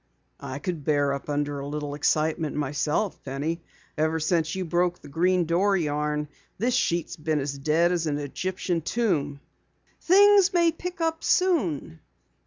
"I 0.39 0.57
could 0.57 0.83
bear 0.83 1.13
up 1.13 1.29
under 1.29 1.59
a 1.59 1.67
little 1.67 1.93
excitement 1.93 2.55
myself, 2.55 3.23
Penny. 3.23 3.61
Ever 3.99 4.19
since 4.19 4.55
you 4.55 4.65
broke 4.65 4.99
the 4.99 5.07
Green 5.07 5.45
Door 5.45 5.77
yarn, 5.77 6.27
this 6.57 6.73
sheet 6.73 7.05
has 7.05 7.17
been 7.17 7.39
as 7.39 7.55
dead 7.55 7.91
as 7.91 8.07
an 8.07 8.17
Egyptian 8.17 8.81
tomb." 8.81 9.41
"Things 10.01 10.53
may 10.53 10.71
pick 10.71 11.01
up 11.01 11.23
soon." 11.23 11.99